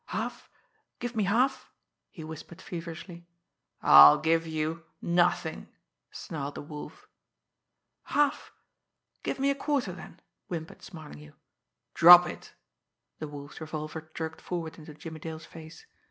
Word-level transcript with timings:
"Half 0.07 0.49
give 0.97 1.15
me 1.15 1.25
half?" 1.25 1.69
he 2.09 2.23
whispered 2.23 2.59
feverishly. 2.59 3.27
"I'll 3.83 4.17
give 4.17 4.47
you 4.47 4.83
nothing!" 4.99 5.67
snarled 6.09 6.55
the 6.55 6.61
Wolf. 6.63 7.07
"Half 8.05 8.51
give 9.21 9.37
me 9.37 9.51
a 9.51 9.55
quarter 9.55 9.91
then?" 9.91 10.19
whimpered 10.47 10.81
Smarlinghue. 10.81 11.33
"Drop 11.93 12.25
it!" 12.25 12.55
The 13.19 13.27
Wolf's 13.27 13.61
revolver 13.61 14.09
jerked 14.15 14.41
forward 14.41 14.79
into 14.79 14.95
Jimmie 14.95 15.19
Dale's 15.19 15.45
face. 15.45 15.85